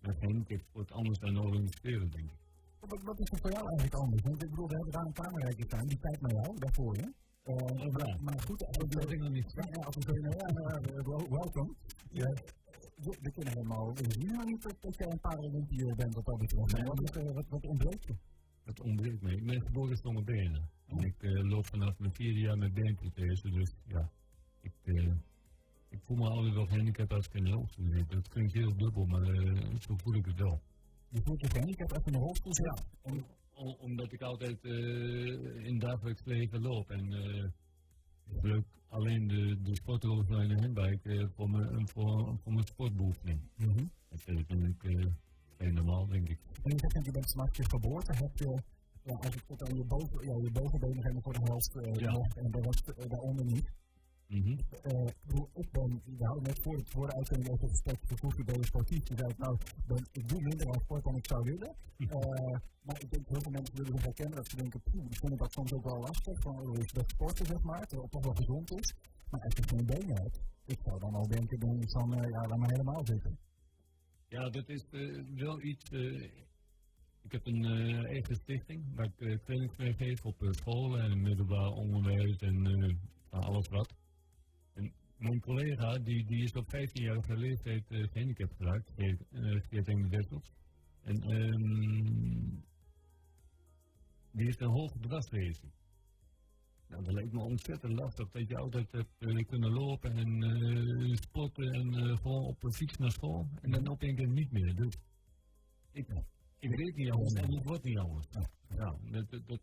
naar 0.00 0.16
handicap 0.20 0.60
wordt 0.72 0.92
anders 0.92 1.18
dan 1.18 1.38
organiseren, 1.38 2.10
denk 2.10 2.30
ik. 2.30 2.45
Wat, 2.80 3.02
wat 3.02 3.20
is 3.20 3.30
er 3.30 3.38
voor 3.38 3.50
jou 3.50 3.66
eigenlijk 3.68 3.94
anders? 3.94 4.22
Want 4.22 4.42
ik 4.42 4.50
bedoel, 4.50 4.68
we 4.68 4.74
hebben 4.74 4.92
daar 4.92 5.06
een 5.06 5.12
kamerrijker 5.12 5.64
staan, 5.64 5.86
die 5.86 5.98
kijkt 5.98 6.20
naar 6.20 6.32
jou, 6.32 6.58
daarvoor 6.58 6.96
je. 6.96 7.12
Uh, 7.46 7.54
ja. 7.96 8.18
Maar 8.20 8.40
goed, 8.40 8.66
als 8.66 8.76
we 8.76 9.14
ik 9.14 9.20
nog 9.20 9.30
niet. 9.30 9.52
Ja, 9.52 9.82
als 9.82 9.96
we 9.96 11.26
welkom. 11.30 11.76
Ja. 12.10 12.32
We, 12.96 13.16
we 13.20 13.30
kunnen 13.30 13.52
helemaal, 13.52 13.94
we 13.94 14.04
zien 14.08 14.22
helemaal 14.22 14.46
niet 14.46 14.62
dat, 14.62 14.76
dat 14.80 14.96
jij 14.96 15.10
een 15.10 15.20
Paralympiër 15.20 15.94
bent 15.94 16.14
wat 16.14 16.24
dat 16.24 16.38
betreft. 16.38 16.72
Nee, 16.72 17.32
wat, 17.48 17.66
ontbreekt 17.66 18.04
je? 18.04 18.14
Het 18.64 18.80
ontbreekt 18.80 19.22
me. 19.22 19.36
Ik 19.36 19.46
ben 19.46 19.62
geboren 19.62 19.96
zonder 19.96 20.24
benen. 20.24 20.68
En 20.86 20.98
ik 20.98 21.22
uh, 21.22 21.48
loop 21.50 21.66
vanaf 21.66 21.98
mijn 21.98 22.14
vierde 22.14 22.40
jaar 22.40 22.58
met 22.58 22.74
beenprothese, 22.74 23.50
dus 23.50 23.74
ja. 23.86 24.10
Ik, 24.60 24.72
uh, 24.84 25.12
ik 25.88 26.00
voel 26.02 26.16
me 26.16 26.28
altijd 26.28 26.54
wel 26.54 26.66
gehandicapt 26.66 27.12
als 27.12 27.26
ik 27.26 27.34
in 27.34 27.44
de 27.44 27.50
rolstoel 27.50 27.90
zit. 27.90 28.10
Dat 28.10 28.28
klinkt 28.28 28.52
heel 28.52 28.76
dubbel, 28.76 29.06
maar 29.06 29.26
zo 29.80 29.96
voel 29.96 30.14
ik 30.14 30.24
het 30.24 30.38
wel. 30.38 30.60
Je 31.08 31.20
voelt 31.22 31.40
je 31.40 31.50
gehandicapt 31.50 31.92
als 31.92 32.04
je 32.04 32.10
in 32.10 32.18
de 32.18 32.24
rolstoel 32.24 32.54
zit? 32.54 32.64
Ja 33.02 33.24
omdat 33.78 34.12
ik 34.12 34.22
altijd 34.22 34.64
uh, 34.64 35.66
in 35.66 35.78
dagelijks 35.78 36.24
leven 36.24 36.62
loop. 36.62 36.90
En 36.90 37.12
uh, 37.12 37.44
ik 37.44 38.34
gebruik 38.34 38.66
alleen 38.88 39.26
de, 39.26 39.62
de 39.62 39.74
sportrollen 39.74 40.40
en 40.40 40.48
de 40.48 40.60
handbike 40.60 41.08
uh, 41.08 41.26
voor, 41.34 41.50
mijn, 41.50 41.88
voor, 41.88 42.38
voor 42.42 42.52
mijn 42.52 42.66
sportbeoefening. 42.66 43.40
Mm 43.56 43.68
-hmm. 43.68 43.90
Dat 44.08 44.20
vind 44.20 44.38
ik 44.38 44.82
uh, 44.82 45.06
helemaal, 45.56 46.06
denk 46.06 46.28
ik. 46.28 46.38
En 46.62 46.70
je 46.70 46.78
zegt, 46.78 47.04
je 47.04 47.12
bent 47.12 47.30
vanaf 47.32 47.56
je 47.56 47.64
geboorte, 47.64 48.12
heb 48.12 48.38
je, 48.38 48.62
ja, 49.02 49.12
als 49.12 49.34
ik 49.34 49.42
tot 49.46 49.62
aan 49.62 49.76
je, 49.76 49.84
boven, 49.84 50.26
ja, 50.26 50.36
je 50.42 50.50
bovenbenen 50.50 51.22
voor 51.22 51.32
de 51.32 51.40
helft 51.42 51.72
ja. 52.00 52.42
en 52.42 52.50
de 52.50 52.60
rest 52.60 53.08
daaronder 53.08 53.44
niet. 53.44 53.72
Mm 54.28 54.42
-hmm. 54.42 54.58
uh, 54.86 55.06
ik 55.54 55.70
ben, 55.70 56.02
net 56.42 56.58
voor 56.62 56.76
het 56.76 56.90
voor 56.90 57.06
de 57.06 57.14
uitzending 57.14 57.50
over 57.50 57.68
gesprek 57.68 57.98
gevoerd 58.06 58.44
ben 58.44 58.56
je 58.56 58.64
sportief. 58.64 59.08
Je 59.08 59.16
zei, 59.16 59.32
nou, 59.36 59.58
ben, 59.86 60.06
ik 60.12 60.28
doe 60.28 60.40
minder 60.40 60.66
aan 60.66 60.80
sport 60.80 61.04
dan 61.04 61.16
ik 61.16 61.26
zou 61.26 61.44
willen. 61.44 61.74
Uh, 61.98 62.10
maar 62.82 63.00
ik 63.00 63.10
denk 63.10 63.28
heel 63.28 63.40
veel 63.40 63.50
mensen 63.50 63.76
willen 63.76 63.92
zich 63.92 64.04
herkennen 64.04 64.36
dat 64.36 64.48
ze 64.48 64.56
denken, 64.56 64.80
poeh, 64.80 65.04
ik 65.10 65.18
vind 65.18 65.38
dat 65.38 65.52
soms 65.52 65.72
ook 65.72 65.84
wel 65.84 65.98
lastig. 65.98 66.40
Van, 66.40 66.60
oh, 66.60 66.78
is 66.78 66.92
dat 66.92 67.10
sporten, 67.10 67.46
zeg 67.46 67.62
maar, 67.62 67.80
terwijl 67.80 68.02
het 68.02 68.10
toch 68.10 68.24
wel 68.24 68.34
gezond 68.34 68.72
is. 68.80 68.94
Maar 69.30 69.40
als 69.40 69.54
je 69.56 69.62
geen 69.62 69.86
benen 69.86 70.22
hebt, 70.22 70.40
ik 70.64 70.78
zou 70.84 71.00
dan 71.00 71.14
al 71.14 71.28
denken, 71.28 71.60
dan 71.60 71.82
is 71.82 71.92
dan, 71.92 72.12
uh, 72.12 72.30
ja, 72.30 72.46
laat 72.46 72.58
maar 72.58 72.70
helemaal 72.70 73.06
zitten. 73.06 73.38
Ja, 74.28 74.50
dat 74.50 74.68
is 74.68 74.84
wel 75.34 75.62
iets. 75.62 75.90
ik 77.22 77.32
heb 77.32 77.46
een 77.46 77.64
eigen 78.06 78.34
stichting 78.34 78.94
waar 78.94 79.10
ik 79.16 79.42
trainings 79.44 79.76
mee 79.76 79.94
geef 79.94 80.24
op 80.24 80.36
scholen 80.50 81.00
en 81.00 81.22
middelbaar 81.22 81.70
onderwijs 81.70 82.36
en 82.36 82.98
alles 83.30 83.68
wat 83.68 83.94
mijn 85.16 85.40
collega, 85.40 85.98
die, 85.98 86.24
die 86.24 86.42
is 86.42 86.52
op 86.52 86.66
15-jarige 86.66 87.36
leeftijd 87.36 87.90
uh, 87.90 88.06
gehandicapt 88.08 88.54
geraakt, 88.54 88.90
Geert 88.96 89.88
uh, 89.88 90.08
Wessels. 90.08 90.54
En 91.02 91.30
um, 91.30 92.64
die 94.30 94.48
is 94.48 94.60
een 94.60 94.70
hoge 94.70 94.98
dwarslezen. 94.98 95.72
Nou, 96.88 97.04
dat 97.04 97.14
lijkt 97.14 97.32
me 97.32 97.40
ontzettend 97.40 97.92
lastig 97.92 98.30
dat 98.30 98.48
je 98.48 98.56
altijd 98.56 98.92
hebt 98.92 99.14
uh, 99.18 99.46
kunnen 99.46 99.72
lopen 99.72 100.12
en 100.16 100.42
uh, 100.42 101.16
sporten 101.16 101.72
en 101.72 102.18
gewoon 102.18 102.44
op 102.44 102.64
een 102.64 102.72
fiets 102.72 102.96
naar 102.96 103.10
school 103.10 103.48
en 103.60 103.70
dan 103.70 103.88
op 103.88 104.02
een 104.02 104.16
keer 104.16 104.28
niet 104.28 104.52
meer. 104.52 104.74
Dus 104.74 104.98
ik, 105.92 106.08
ik 106.58 106.76
weet 106.76 106.96
niet 106.96 107.10
anders 107.10 107.34
en 107.34 107.54
het 107.54 107.64
wordt 107.64 107.84
niet 107.84 107.98
anders. 107.98 108.26
Ja, 108.76 108.96
dat, 109.10 109.30
dat, 109.46 109.60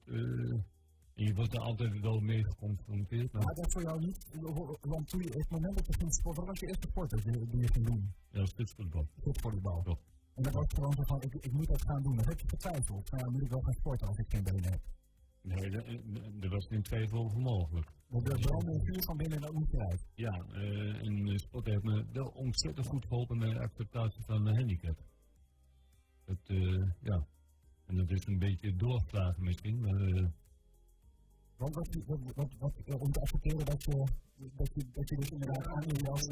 je 1.15 1.33
wordt 1.33 1.53
er 1.53 1.59
altijd 1.59 1.99
wel 1.99 2.19
mee 2.19 2.43
geconfronteerd. 2.43 3.31
Maar, 3.31 3.43
maar 3.43 3.55
dat 3.55 3.71
voor 3.71 3.81
jou 3.81 3.99
niet, 3.99 4.27
want 4.81 5.07
toen 5.09 5.21
je, 5.21 5.29
het 5.29 5.49
moment 5.49 5.75
dat 5.75 5.85
je 5.85 5.93
ging 5.93 6.13
sporten, 6.13 6.45
was 6.45 6.59
je 6.59 6.67
eerste 6.67 6.87
sport 6.87 7.09
die, 7.09 7.47
die 7.47 7.61
je 7.61 7.67
ging 7.67 7.85
doen? 7.85 8.13
Ja, 8.29 8.45
spitsvoetbal. 8.45 9.07
Spitsvoetbal. 9.19 9.99
En 10.33 10.43
dat 10.43 10.53
was 10.53 10.65
gewoon 10.73 10.93
zo 10.93 11.03
van, 11.03 11.21
ik, 11.21 11.33
ik 11.33 11.51
moet 11.51 11.67
dat 11.67 11.81
gaan 11.81 12.03
doen. 12.03 12.15
Dat 12.15 12.25
heb 12.25 12.39
je 12.39 12.47
getwijfeld. 12.47 13.11
Nou, 13.11 13.31
moet 13.31 13.41
ik 13.41 13.49
wel 13.49 13.61
gaan 13.61 13.73
sporten 13.73 14.07
als 14.07 14.17
ik 14.17 14.25
geen 14.29 14.43
benen 14.43 14.71
heb. 14.71 14.81
Nee, 15.41 15.71
er 16.39 16.49
was 16.49 16.67
geen 16.67 16.81
twijfel 16.81 17.17
over 17.17 17.39
mogelijk. 17.39 17.91
Dat 18.07 18.37
is 18.37 18.45
wel 18.45 18.63
een 18.67 18.85
vuur 18.85 19.03
van 19.03 19.17
binnen 19.17 19.37
en 19.37 19.43
dat 19.43 19.53
moet 19.53 19.73
eruit. 19.73 20.05
Ja, 20.15 20.45
uh, 20.51 21.05
en 21.05 21.39
sport 21.39 21.65
heeft 21.65 21.83
me 21.83 22.05
wel 22.11 22.27
ontzettend 22.27 22.87
goed 22.87 23.05
geholpen 23.05 23.37
met 23.37 23.51
de 23.51 23.59
acceptatie 23.59 24.23
van 24.23 24.43
mijn 24.43 24.55
handicap. 24.55 25.03
Het, 26.25 26.49
uh, 26.49 26.91
ja, 27.01 27.27
en 27.85 27.95
dat 27.95 28.09
is 28.09 28.25
een 28.25 28.39
beetje 28.39 28.75
doorgeslagen 28.75 29.43
misschien, 29.43 29.79
maar... 29.79 30.01
Uh, 30.01 30.27
want 31.57 31.75
wat, 31.75 31.87
wat, 32.05 32.19
wat, 32.35 32.53
wat, 32.59 32.99
om 32.99 33.11
te 33.11 33.19
accepteren 33.19 33.65
dat 33.65 33.83
je, 33.83 34.05
dat 34.55 34.69
je, 34.73 34.85
dat 34.91 35.09
je 35.09 35.15
dus 35.15 35.29
inderdaad 35.29 35.67
aan 35.67 35.83
je 35.87 36.03
jas... 36.03 36.27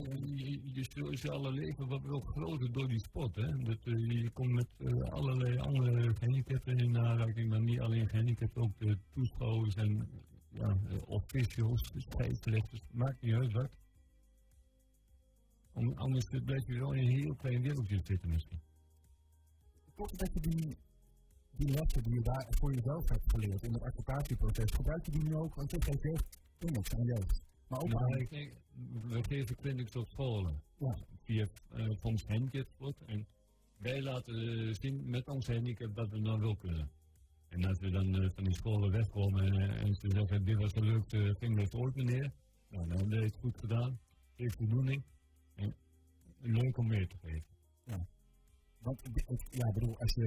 Je, 0.74 0.86
sociale 0.90 1.52
leven 1.52 1.88
wordt 1.88 2.06
wel 2.06 2.20
groter 2.20 2.72
door 2.72 2.88
die 2.88 3.00
sport, 3.00 3.36
hè. 3.36 3.58
Dat, 3.58 3.86
uh, 3.86 4.22
je 4.22 4.30
komt 4.30 4.52
met 4.52 4.68
uh, 4.78 5.04
allerlei 5.04 5.58
andere 5.58 6.16
gehandicapten 6.16 6.78
in 6.78 6.98
aanraking, 6.98 7.50
maar 7.50 7.62
niet 7.62 7.80
alleen 7.80 8.08
gehandicapten, 8.08 8.62
ook 8.62 8.80
de 8.80 8.98
toeschouwers 9.14 9.76
en 9.76 10.10
ja, 10.50 10.78
officials, 11.06 11.92
scheidsrechters, 11.98 12.82
maakt 12.92 13.22
niet 13.22 13.34
uit 13.34 13.52
wat. 13.52 13.70
Om, 15.74 15.94
anders 15.94 16.26
blijf 16.26 16.68
je 16.68 16.80
wel 16.80 16.94
in 16.94 17.08
een 17.08 17.20
heel 17.20 17.36
klein 17.36 17.62
wereldje 17.62 18.02
zitten 18.04 18.30
misschien. 18.30 18.60
Klopt 19.96 20.20
dat 20.20 20.34
je 20.34 20.40
die 20.40 20.78
die 21.52 21.70
lessen 21.70 22.04
die 22.04 22.14
je 22.14 22.22
daar 22.22 22.48
voor 22.50 22.74
jezelf 22.74 23.10
hebt 23.10 23.32
geleerd 23.32 23.64
in 23.64 23.74
het 23.74 23.82
acceptatieproces, 23.82 24.72
gebruik 24.72 25.06
je 25.06 25.12
die 25.12 25.24
nu 25.24 25.36
ook? 25.36 25.56
Want 25.56 25.72
je 25.72 25.82
geeft 25.82 26.04
heel 26.04 26.18
clinics 26.60 26.96
aan 26.96 27.06
jeugd. 27.06 27.44
Maar 27.68 27.82
ook 27.82 27.90
nou, 27.90 28.04
aan... 28.04 28.28
we 29.10 29.24
geven 29.24 29.56
clinics 29.56 29.96
op 29.96 30.08
scholen. 30.08 30.62
Ja. 30.78 30.98
Via 31.24 31.48
uh, 31.76 31.96
Fonds 32.00 32.26
Handicap 32.28 32.94
En 33.06 33.28
wij 33.78 34.02
laten 34.02 34.36
uh, 34.36 34.74
zien 34.74 35.10
met 35.10 35.28
ons 35.28 35.48
handicap 35.48 35.96
dat 35.96 36.10
we 36.10 36.20
nou 36.20 36.40
wel 36.40 36.56
kunnen. 36.56 36.90
En 37.48 37.66
als 37.66 37.80
we 37.80 37.90
dan 37.90 38.16
uh, 38.16 38.30
van 38.36 38.44
die 38.44 38.54
scholen 38.54 38.92
wegkomen 38.92 39.44
en, 39.44 39.70
en 39.78 39.96
ze 39.96 40.10
zeggen, 40.10 40.46
dit 40.46 40.58
was 40.58 40.74
leuk 40.74 41.12
uh, 41.12 41.82
ooit 41.82 41.96
meneer. 41.96 42.32
Nou, 42.68 42.88
dan 42.88 42.98
hebben 42.98 43.20
we 43.20 43.26
het 43.26 43.36
goed 43.36 43.58
gedaan. 43.58 44.00
Heeft 44.36 44.56
voldoening. 44.56 45.04
En 45.56 45.76
leuk 46.40 46.78
om 46.78 46.88
mee 46.88 47.08
te 47.08 47.18
geven. 47.18 47.44
Ja. 47.86 48.08
Want 48.82 49.02
ja, 49.50 49.68
ik 49.68 49.74
bedoel, 49.74 50.00
als 50.00 50.14
je, 50.14 50.26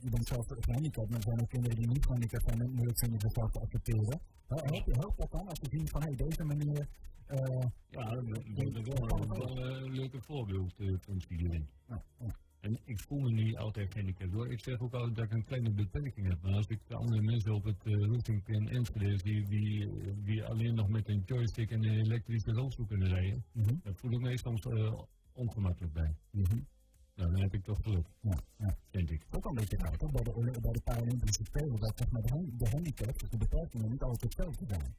je, 0.00 0.10
bent 0.10 0.26
zelf 0.26 0.46
gehandicapt, 0.48 1.08
maar 1.08 1.18
er 1.18 1.24
zijn 1.24 1.40
ook 1.40 1.48
kinderen 1.48 1.76
die 1.76 1.86
niet 1.86 2.04
gehandicapt 2.04 2.44
zijn 2.44 2.60
en 2.60 2.70
moeilijk 2.70 2.98
vinden 2.98 3.20
zichzelf 3.20 3.50
te 3.50 3.60
accepteren. 3.60 4.20
Help 4.46 4.86
je 4.86 4.92
helpt 4.92 5.18
dat 5.18 5.30
dan 5.30 5.48
als 5.48 5.58
je 5.62 5.68
ziet 5.70 5.90
van, 5.90 6.00
hé, 6.02 6.06
hey, 6.06 6.16
deze 6.16 6.44
manier... 6.44 6.88
Uh, 7.30 7.64
ja, 7.88 8.10
dat 8.10 8.86
is 8.86 8.86
wel 8.86 9.58
een 9.58 9.92
leuke 9.92 10.20
voorbeeldfunctie 10.20 11.36
hierin. 11.36 11.68
Ja, 11.88 12.02
ja. 12.18 12.36
En 12.60 12.78
ik 12.84 12.98
voel 13.00 13.18
me 13.20 13.30
niet 13.30 13.56
altijd 13.56 13.92
gehandicapt 13.92 14.32
hoor. 14.32 14.50
Ik 14.50 14.60
zeg 14.60 14.80
ook 14.80 14.92
altijd 14.92 15.14
dat 15.14 15.24
ik 15.24 15.32
een 15.32 15.44
kleine 15.44 15.70
beperking 15.70 16.28
heb. 16.28 16.42
Maar 16.42 16.52
als 16.52 16.66
ik 16.66 16.80
de 16.86 16.94
andere 16.94 17.22
mensen 17.22 17.54
op 17.54 17.64
het 17.64 17.84
uh, 17.84 18.06
routingpin 18.06 18.68
Enschede 18.68 19.18
zie 19.18 19.48
die, 19.48 19.90
die 20.22 20.44
alleen 20.44 20.74
nog 20.74 20.88
met 20.88 21.08
een 21.08 21.22
joystick 21.26 21.70
en 21.70 21.84
een 21.84 21.98
elektrische 21.98 22.52
rolstoel 22.52 22.86
kunnen 22.86 23.08
rijden, 23.08 23.44
mm 23.52 23.64
-hmm. 23.64 23.80
dan 23.82 23.94
voel 23.94 24.12
ik 24.12 24.20
me 24.20 24.38
soms 24.38 24.64
uh, 24.64 25.00
ongemakkelijk 25.32 25.92
bij. 25.92 26.14
Mm 26.30 26.44
-hmm. 26.44 26.66
Nou, 27.14 27.30
dan 27.30 27.40
heb 27.40 27.54
ik 27.54 27.64
toch 27.64 27.82
geluk. 27.82 28.06
Ja, 28.20 28.38
ja. 28.58 28.76
Vind 28.90 29.10
ik. 29.10 29.26
Ook 29.30 29.44
een 29.44 29.54
beetje 29.54 29.76
raar, 29.76 29.96
bij 30.12 30.22
de, 30.22 30.60
bij 30.60 30.72
de 30.72 30.80
Paralympische 30.80 31.44
Spelen, 31.44 31.80
dat 31.80 31.92
zeg 31.96 32.10
maar, 32.10 32.22
de, 32.22 32.56
de 32.56 32.68
handicaps, 32.68 33.18
dus 33.18 33.30
de 33.30 33.36
beperkingen, 33.36 33.90
niet 33.90 34.02
altijd 34.02 34.22
hetzelfde 34.22 34.66
zijn. 34.66 34.94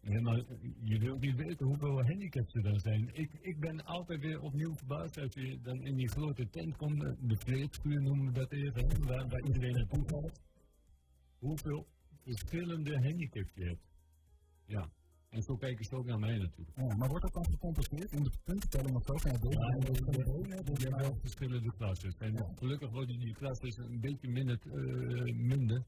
Ja, 0.00 0.20
maar 0.20 0.42
je 0.82 0.98
wilt 0.98 1.20
niet 1.20 1.36
weten 1.36 1.66
hoeveel 1.66 2.04
handicaps 2.04 2.54
er 2.54 2.62
dan 2.62 2.80
zijn. 2.80 3.10
Ik, 3.12 3.30
ik 3.40 3.60
ben 3.60 3.84
altijd 3.84 4.20
weer 4.20 4.40
opnieuw 4.40 4.74
verbaasd 4.74 5.18
als 5.18 5.34
je 5.34 5.60
dan 5.62 5.82
in 5.82 5.96
die 5.96 6.08
grote 6.08 6.48
tent 6.48 6.76
komt, 6.76 7.00
de 7.00 7.36
kleedschuur 7.36 8.02
noemen 8.02 8.26
we 8.26 8.32
dat 8.32 8.52
even, 8.52 9.04
waar, 9.06 9.28
waar 9.28 9.44
iedereen 9.44 9.74
naartoe 9.74 10.04
gaat. 10.08 10.40
Hoeveel 11.38 11.86
verschillende 12.22 13.02
handicaps 13.02 13.54
je 13.54 13.64
hebt. 13.64 13.86
Ja, 14.66 14.90
en 15.36 15.42
zo 15.42 15.56
kijken 15.56 15.84
ze 15.84 15.96
ook 15.96 16.06
naar 16.06 16.18
mij 16.18 16.38
natuurlijk. 16.38 16.76
Ja, 16.76 16.96
maar 16.96 17.08
wordt 17.08 17.24
dat 17.24 17.34
dan 17.34 17.46
gecompenseerd 17.50 18.12
in 18.12 18.22
de 18.22 18.30
puntentelling 18.44 18.96
of 18.96 19.04
zo? 19.04 19.14
Ja, 19.14 19.30
er 20.72 20.80
zijn 20.80 20.96
wel 20.96 21.16
verschillende 21.20 21.72
klassen. 21.76 22.14
En 22.18 22.32
ja. 22.32 22.52
gelukkig 22.54 22.90
worden 22.90 23.18
die 23.18 23.34
klassen 23.34 23.84
een 23.84 24.00
beetje 24.00 24.28
minder. 24.28 24.58
Uh, 24.64 25.34
minder 25.34 25.84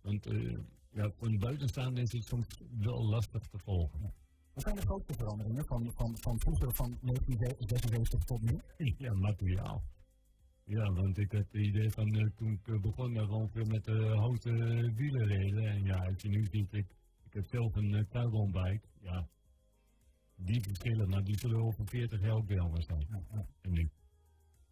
want 0.00 0.26
uh, 0.26 0.58
ja, 0.90 1.10
voor 1.10 1.28
een 1.28 1.38
buitenstaander 1.38 2.02
is 2.02 2.12
het 2.12 2.24
soms 2.24 2.46
wel 2.78 3.04
lastig 3.04 3.42
te 3.42 3.58
volgen. 3.58 4.00
Ja. 4.02 4.12
Wat 4.52 4.62
zijn 4.62 4.76
de 4.76 4.82
grootste 4.82 5.14
veranderingen 5.14 5.66
van, 5.66 5.92
van, 5.94 6.18
van 6.18 6.40
vroeger 6.40 6.74
van 6.74 6.98
1976 7.00 8.24
tot 8.24 8.42
nu? 8.42 8.60
Ja, 8.98 9.12
materiaal. 9.14 9.82
Ja, 10.64 10.92
want 10.92 11.18
ik 11.18 11.32
heb 11.32 11.52
het 11.52 11.62
idee 11.62 11.90
van 11.90 12.14
uh, 12.14 12.26
toen 12.34 12.52
ik 12.52 12.80
begon 12.80 13.12
met 13.12 13.68
met 13.68 13.84
de 13.84 14.14
houten 14.16 14.94
wielen 14.94 15.26
reden. 15.26 15.64
En 15.64 15.84
ja, 15.84 15.96
als 15.96 16.22
je 16.22 16.28
nu 16.28 16.46
ziet, 16.50 16.72
ik 16.72 16.86
ik 17.34 17.40
heb 17.40 17.50
zelf 17.50 17.74
een 17.76 17.92
uh, 17.92 18.04
carbonbike. 18.08 18.86
Ja, 19.00 19.28
die 20.36 20.62
verschillen, 20.62 21.08
maar 21.08 21.24
die 21.24 21.38
zullen 21.38 21.62
over 21.62 21.86
40 21.86 22.20
jaar 22.20 22.32
ook 22.32 22.46
weer 22.46 22.60
anders 22.60 22.86
zijn. 22.86 23.06
Ja, 23.08 23.22
ja. 23.30 23.46
En 23.60 23.72
nu? 23.72 23.90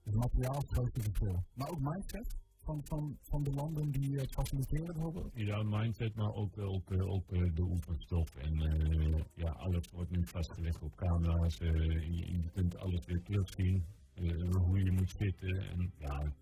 Het 0.02 0.14
materiaal 0.14 0.56
is 0.56 0.62
het 0.62 0.72
grootste 0.72 1.00
verschil. 1.00 1.44
Maar 1.54 1.68
ook 1.68 1.80
mindset 1.80 2.36
van, 2.56 2.80
van, 2.84 3.18
van 3.22 3.42
de 3.42 3.50
landen 3.50 3.90
die 3.90 4.16
het 4.16 4.32
faciliteren 4.32 4.94
bijvoorbeeld? 4.94 5.30
Ja, 5.34 5.62
mindset, 5.62 6.14
maar 6.14 6.32
ook, 6.34 6.58
ook, 6.58 6.90
ook 6.90 7.28
de 7.56 7.62
oefenstof. 7.62 8.36
En 8.36 8.54
uh, 8.54 9.20
ja, 9.34 9.50
alles 9.50 9.90
wordt 9.90 10.10
nu 10.10 10.26
vastgelegd 10.26 10.82
op 10.82 10.94
camera's. 10.94 11.60
Uh, 11.60 11.72
je, 12.16 12.42
je, 12.42 12.50
kunt 12.50 12.76
alles 12.76 13.04
weer 13.04 13.22
terugzien. 13.22 13.84
Uh, 14.14 14.54
hoe 14.54 14.84
je 14.84 14.92
moet 14.92 15.14
zitten. 15.18 15.68
En 15.70 15.92
ja, 15.98 16.32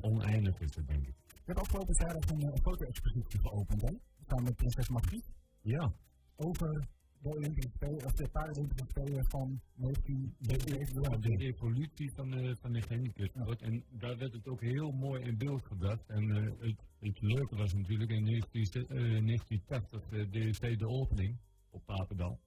oneindig 0.00 0.60
is 0.60 0.74
het, 0.74 0.86
denk 0.86 1.06
ik. 1.06 1.14
Je 1.26 1.52
hebt 1.52 1.58
afgelopen 1.58 1.94
vrijdag 1.94 2.30
een, 2.30 2.42
een 2.42 2.62
foto-expositie 2.62 3.40
geopend, 3.40 3.82
hè? 3.82 3.94
Samen 4.28 4.44
met 4.44 4.56
prinses 4.56 4.88
Margriet. 4.88 5.24
Ja. 5.60 5.92
Over 6.36 6.88
de 7.18 7.28
Olympische 7.28 7.70
Spelen, 7.74 8.04
of 8.04 8.12
de 8.12 8.28
Paralympische 8.28 8.84
Spelen 8.88 9.24
van 9.24 9.60
1977. 9.74 11.20
De 11.20 11.44
evolutie 11.44 12.12
van 12.12 12.30
de, 12.30 12.56
van 12.60 12.72
de. 12.72 13.56
En 13.60 13.84
daar 13.90 14.16
werd 14.18 14.32
het 14.32 14.48
ook 14.48 14.60
heel 14.60 14.92
mooi 14.92 15.22
in 15.22 15.36
beeld 15.36 15.64
gebracht. 15.64 16.06
En 16.06 16.22
uh, 16.22 16.50
het, 16.58 16.80
het 16.98 17.20
leuke 17.20 17.56
was 17.56 17.74
natuurlijk 17.74 18.10
in 18.10 18.24
1980 18.24 20.10
uh, 20.10 20.30
deed 20.30 20.78
de 20.78 20.88
opening 20.88 21.36
op 21.70 21.84
Papendal. 21.84 22.40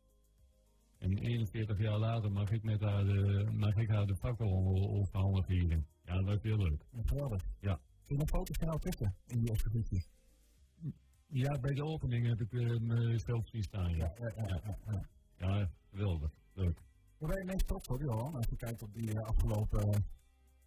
En 0.97 1.17
41 1.17 1.79
jaar 1.79 1.97
later 1.97 2.31
mag 2.31 2.51
ik, 2.51 2.63
met 2.63 2.81
haar 2.81 3.05
de, 3.05 3.47
mag 3.51 3.75
ik 3.75 3.89
haar 3.89 4.05
de 4.05 4.15
fakkel 4.15 4.49
overhandigen. 4.89 5.87
Ja, 6.03 6.15
dat 6.15 6.25
was 6.25 6.41
heel 6.41 6.57
leuk. 6.57 6.85
Geweldig. 7.05 7.43
Ja. 7.59 7.79
Kun 8.05 8.15
je 8.15 8.17
nog 8.17 8.29
foto's 8.29 8.57
van 8.57 8.67
jou 8.67 8.79
tussen 8.79 9.15
in 9.27 9.39
die 9.39 9.51
expositie? 9.51 10.05
Ja, 11.31 11.59
bij 11.59 11.73
de 11.73 11.83
opening 11.83 12.27
heb 12.27 12.41
ik 12.41 12.51
uh, 12.51 12.79
mezelf 12.79 13.47
zien 13.47 13.63
staan. 13.63 13.95
Ja, 13.95 14.13
ja, 14.19 14.31
ja. 14.35 14.61
ja, 15.37 15.57
ja. 15.57 15.69
geweldig. 15.89 16.31
Leuk. 16.53 16.81
Waar 17.17 17.29
ben 17.29 17.39
je 17.39 17.45
meest 17.45 17.67
trots 17.67 17.87
op, 17.87 18.01
Johan, 18.01 18.35
als 18.35 18.47
je 18.49 18.55
kijkt 18.55 18.81
op 18.81 18.93
die 18.93 19.13
uh, 19.13 19.21
afgelopen 19.21 20.05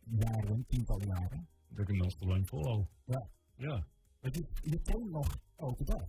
jaren, 0.04 0.64
tientallen 0.66 1.06
jaren? 1.06 1.48
Dat 1.68 1.78
ik 1.78 1.86
hem 1.86 1.96
nog 1.96 2.14
te 2.14 2.26
lang 2.26 2.48
volhoud. 2.48 2.86
Ja. 3.04 3.28
Ja. 3.56 3.86
Maar 4.20 4.30
je, 4.32 4.44
je 4.62 4.80
traint 4.80 5.10
nog 5.10 5.38
elke 5.56 5.84
dag? 5.84 6.04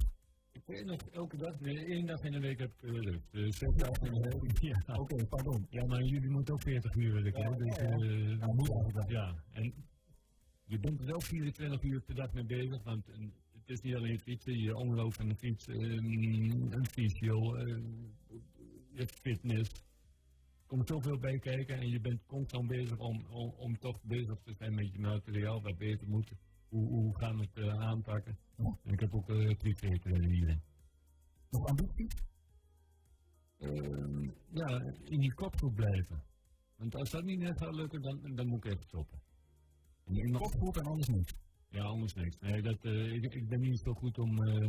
Ik 0.51 0.63
train 0.65 0.85
nog 0.85 1.01
elke 1.11 1.37
dag. 1.37 1.59
Nee, 1.59 1.85
één 1.85 2.05
dag 2.05 2.23
in 2.23 2.31
de 2.31 2.39
week 2.39 2.59
heb 2.59 2.71
ik 2.71 2.81
uh, 2.81 3.17
Dus 3.31 3.57
zes 3.57 3.75
dagen 3.75 4.05
in 4.05 4.21
de 4.21 4.39
week. 4.39 4.59
Ja. 4.71 4.83
Oké, 4.87 4.99
okay, 4.99 5.25
pardon. 5.25 5.67
Ja, 5.69 5.85
maar 5.85 6.03
jullie 6.03 6.29
moeten 6.29 6.53
ook 6.53 6.61
40 6.61 6.95
uur 6.95 7.13
werken. 7.13 7.41
Ja, 7.41 7.49
dus, 7.49 7.75
ja, 7.75 7.83
ja. 8.39 8.53
Moet 8.53 9.05
Ja, 9.07 9.43
en 9.51 9.73
je 10.65 10.79
bent 10.79 10.99
er 10.99 11.05
wel 11.05 11.21
24 11.21 11.83
uur 11.83 12.01
per 12.01 12.15
dag 12.15 12.33
mee 12.33 12.45
bezig, 12.45 12.83
want 12.83 13.07
is 13.73 13.81
niet 13.81 13.95
alleen 13.95 14.19
fietsen, 14.19 14.59
je 14.59 14.75
omloop 14.75 15.13
en 15.17 15.27
de 15.27 15.35
fiets, 15.35 15.67
um, 15.67 16.71
een 16.71 16.87
fysio, 16.87 17.55
uh, 17.55 17.83
je 18.89 19.07
fitness. 19.07 19.69
Er 20.61 20.67
komt 20.67 20.87
zoveel 20.87 21.17
bij 21.17 21.39
kijken 21.39 21.77
en 21.77 21.89
je 21.89 21.99
bent 21.99 22.25
constant 22.25 22.67
bezig 22.67 22.97
om, 22.97 23.25
om, 23.29 23.49
om, 23.49 23.79
toch 23.79 24.03
bezig 24.03 24.39
te 24.43 24.53
zijn 24.53 24.73
met 24.73 24.91
je 24.91 24.99
materiaal, 24.99 25.61
wat 25.61 25.77
beter 25.77 26.07
moet. 26.07 26.31
Hoe, 26.69 26.87
hoe 26.87 27.17
gaan 27.17 27.37
we 27.37 27.41
het 27.41 27.57
uh, 27.57 27.79
aanpakken? 27.79 28.37
En 28.83 28.93
ik 28.93 28.99
heb 28.99 29.13
ook 29.13 29.29
uh, 29.29 29.57
privé 29.57 29.87
hierin. 30.01 30.61
Nog 31.49 31.65
ambities? 31.65 32.13
Uh, 33.59 34.29
ja, 34.49 34.93
in 35.03 35.19
die 35.19 35.33
kopgroep 35.33 35.75
blijven. 35.75 36.23
Want 36.75 36.95
als 36.95 37.09
dat 37.09 37.23
niet 37.23 37.39
net 37.39 37.57
gaat 37.57 37.75
lukken, 37.75 38.01
dan, 38.01 38.35
dan 38.35 38.47
moet 38.47 38.65
ik 38.65 38.71
even 38.71 38.83
stoppen. 38.83 39.21
In 40.05 40.31
kopgroep 40.31 40.77
en 40.77 40.85
anders 40.85 41.07
niet? 41.07 41.42
Ja, 41.73 41.83
anders 41.83 42.13
niks. 42.13 42.39
Nee, 42.39 42.61
dat, 42.61 42.85
uh, 42.85 43.13
ik, 43.13 43.33
ik, 43.33 43.47
ben 43.47 43.59
niet 43.59 43.79
zo 43.79 43.93
goed 43.93 44.17
om. 44.19 44.43
Uh, 44.43 44.63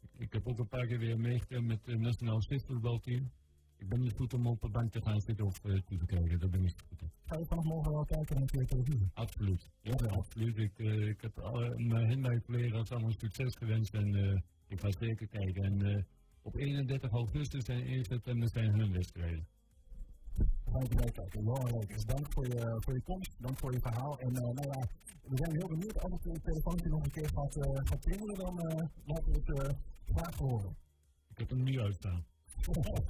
ik, 0.00 0.10
ik, 0.18 0.32
heb 0.32 0.46
ook 0.46 0.58
een 0.58 0.68
paar 0.68 0.86
keer 0.86 0.98
weer 0.98 1.18
meegegaan 1.18 1.66
met 1.66 1.86
het 1.86 1.98
Nationaal 1.98 2.40
Stichtvoetbalteam. 2.40 3.30
Ik 3.76 3.88
ben 3.88 4.00
niet 4.00 4.12
goed 4.12 4.34
om 4.34 4.46
op 4.46 4.60
de 4.60 4.68
bank 4.68 4.92
te 4.92 5.02
gaan 5.02 5.20
zitten 5.20 5.46
of 5.46 5.64
uh, 5.64 5.80
toe 5.80 5.98
te 5.98 6.06
kijken. 6.06 6.38
Dat 6.38 6.50
ben 6.50 6.60
ik 6.60 6.66
niet 6.66 6.84
goed 6.88 7.02
in. 7.02 7.10
Ga 7.24 7.38
je 7.38 7.44
vanaf 7.44 7.64
morgen 7.64 7.92
wel 7.92 8.04
kijken 8.04 8.36
naar 8.36 8.46
de 8.46 8.64
televisie? 8.64 9.10
Absoluut. 9.14 9.70
Ja, 9.80 9.94
ja. 9.96 10.06
absoluut. 10.06 10.56
Ik, 10.56 10.78
ik 11.08 11.20
heb 11.20 11.38
alle, 11.38 11.78
mijn 11.78 12.08
Hindercollega's 12.08 12.90
allemaal 12.90 13.12
succes 13.12 13.56
gewenst 13.56 13.94
en 13.94 14.42
ik 14.68 14.80
ga 14.80 14.90
zeker 14.90 15.26
kijken. 15.26 15.62
En 15.64 16.06
op 16.42 16.56
31 16.56 17.10
augustus 17.10 17.64
en 17.64 17.82
1 17.82 18.04
september 18.04 18.48
zijn 18.48 18.78
hun 18.78 18.92
wedstrijden. 18.92 19.46
Ga 20.76 20.82
ik 20.82 20.94
meekijken. 20.94 21.42
Johan 21.42 22.04
dank 22.04 22.32
voor 22.32 22.46
je, 22.46 22.76
voor 22.80 22.94
je 22.94 23.00
komst, 23.00 23.34
dank 23.38 23.58
voor 23.58 23.72
je 23.72 23.80
verhaal. 23.80 24.18
En 24.18 24.34
uh, 24.34 24.40
nou 24.40 24.66
ja, 24.66 24.80
we 25.22 25.36
zijn 25.36 25.52
heel 25.52 25.68
benieuwd. 25.68 26.02
Als 26.02 26.12
het 26.22 26.44
telefoontje 26.44 26.88
nog 26.88 27.04
een 27.04 27.10
keer 27.10 27.28
gaat, 27.34 27.56
uh, 27.56 27.62
gaat 27.84 28.00
pingelen, 28.00 28.34
dan 28.34 28.66
uh, 28.66 28.84
laten 29.04 29.32
we 29.32 29.38
het 29.44 29.48
uh, 29.48 29.70
graag 30.14 30.36
horen. 30.36 30.76
Ik 31.28 31.38
heb 31.38 31.50
hem 31.50 31.62
nu 31.62 31.80
uitstaan. 31.80 32.24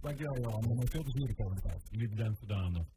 Dankjewel 0.00 0.40
Johan, 0.40 0.80
en 0.80 0.88
veel 0.88 1.02
plezier 1.02 1.26
de 1.26 1.34
komende 1.34 1.60
tijd. 1.60 1.82
Jullie 1.90 2.08
bedankt 2.08 2.38
voor 2.38 2.48
de 2.48 2.54
aandacht. 2.54 2.95